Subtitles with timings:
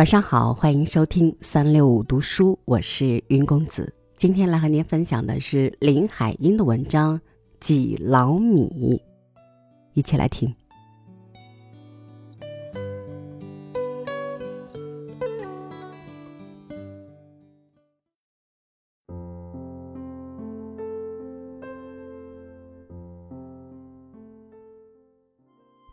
[0.00, 3.92] 晚上好，欢迎收听三六五读书，我是云公子。
[4.16, 7.18] 今天来和您分享的是林海音的文章
[7.60, 8.66] 《几老米》，
[9.92, 10.50] 一起来听。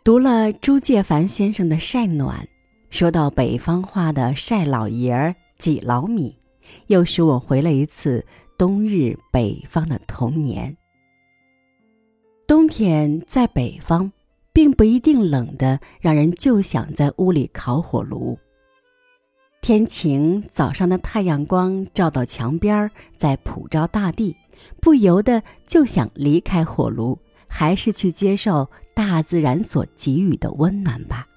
[0.02, 2.38] 读了朱介凡先生的《晒暖》。
[2.90, 6.36] 说到北方话的晒老爷儿几老米，
[6.86, 8.24] 又使我回了一次
[8.56, 10.76] 冬日北方的童年。
[12.46, 14.10] 冬天在北方，
[14.52, 18.38] 并不一定冷的让人就想在屋里烤火炉。
[19.60, 24.34] 天晴，早上的太阳光照到墙边儿，在普照大地，
[24.80, 31.28] 不由得就想离开火炉，还是去接受大自然所给予的温暖吧。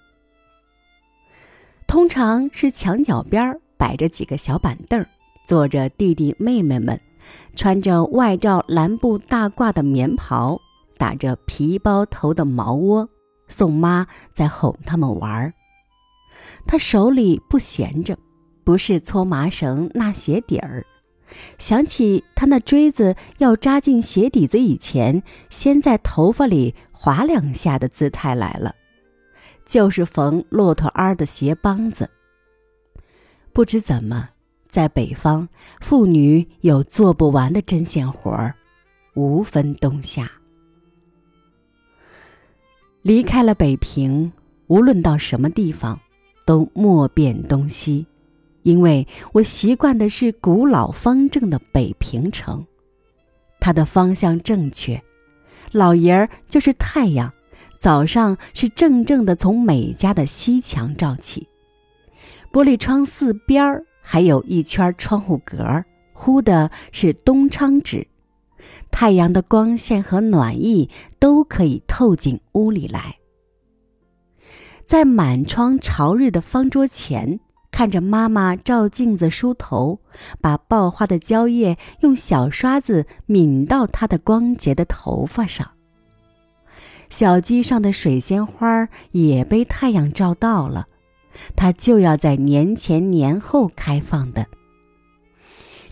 [1.92, 5.06] 通常是墙角边摆着几个小板凳，
[5.46, 6.98] 坐着弟弟妹妹们，
[7.54, 10.58] 穿着外罩蓝布大褂的棉袍，
[10.98, 13.10] 打着皮包头的毛窝，
[13.50, 15.54] 宋妈在哄他们玩儿。
[16.66, 18.18] 他手里不闲着，
[18.64, 20.86] 不是搓麻绳纳鞋底儿，
[21.58, 28.76] 想起他那锥子要扎进鞋底子以前，先在头发里划两下的姿态来了。
[29.72, 32.10] 就是缝骆驼鞍的鞋帮子。
[33.54, 34.28] 不知怎么，
[34.68, 35.48] 在北方，
[35.80, 38.54] 妇女有做不完的针线活儿，
[39.14, 40.30] 无分冬夏。
[43.02, 44.34] 离开了北平，
[44.68, 45.98] 无论到什么地方，
[46.46, 48.06] 都莫辨东西，
[48.64, 52.66] 因为我习惯的是古老方正的北平城，
[53.62, 55.02] 它的方向正确，
[55.72, 57.34] 老爷儿就是太阳。
[57.82, 61.48] 早上是正正的从每家的西墙照起，
[62.54, 65.84] 玻璃窗四边儿还有一圈窗户格儿，
[66.14, 68.06] 糊的是东窗纸，
[68.92, 73.16] 太阳的光线和暖意都可以透进屋里来。
[74.86, 77.40] 在满窗朝日的方桌前，
[77.72, 80.02] 看着妈妈照镜子梳头，
[80.40, 85.72] 把爆花的蕉叶用小刷子抿到她的光洁的头发上。
[87.12, 90.88] 小鸡上的水仙花也被太阳照到了，
[91.58, 94.48] 它就要在年前年后开放的。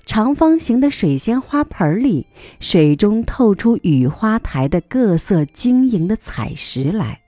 [0.05, 2.25] 长方形的水仙花盆里，
[2.61, 7.21] 水中透出雨花台的各色晶莹的彩石来。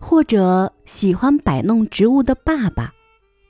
[0.00, 2.94] 或者喜欢摆弄植物的爸爸，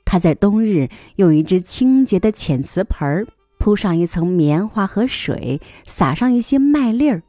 [0.03, 3.25] 他在冬日用一只清洁的浅瓷盆
[3.57, 7.23] 铺上一层棉花和水，撒上一些麦粒儿。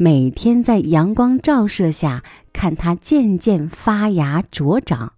[0.00, 2.22] 每天在阳光照射下
[2.52, 5.14] 看它渐渐发芽茁长，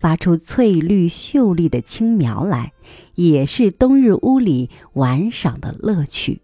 [0.00, 2.72] 发出翠绿秀丽的青苗来，
[3.14, 6.40] 也是冬日屋里玩赏的乐趣。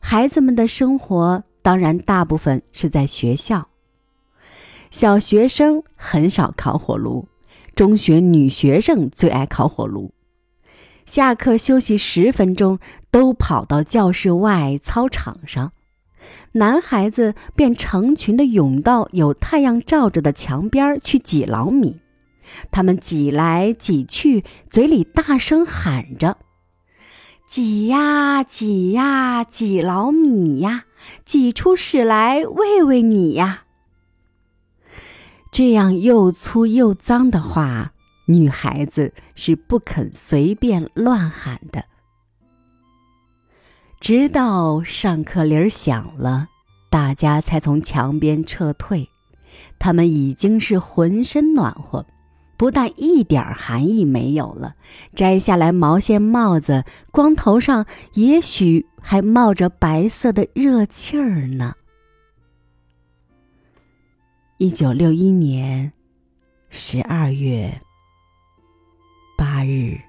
[0.00, 3.68] 孩子们的生活当然大部分是在学校。
[4.90, 7.28] 小学生很少烤火炉，
[7.76, 10.12] 中学女学生最爱烤火炉。
[11.04, 12.78] 下课休息十分钟，
[13.10, 15.72] 都跑到教室外操场上，
[16.52, 22.00] 男孩子便成群的涌到有太阳照着的墙边去挤老米。
[22.70, 26.38] 他们挤来挤去，嘴里大声喊着
[27.48, 30.84] ：“挤呀挤呀，挤老米呀，
[31.24, 33.64] 挤出屎来喂喂你呀！”
[35.50, 37.92] 这样又粗又脏的话。
[38.26, 41.84] 女孩子是不肯随便乱喊的，
[44.00, 46.48] 直到上课铃响了，
[46.88, 49.08] 大家才从墙边撤退。
[49.78, 52.06] 他们已经是浑身暖和，
[52.56, 54.76] 不但一点寒意没有了，
[55.14, 57.84] 摘下来毛线帽子，光头上
[58.14, 61.74] 也许还冒着白色的热气儿呢。
[64.58, 65.92] 一九六一年
[66.70, 67.80] 十二月。
[69.52, 70.00] 他日。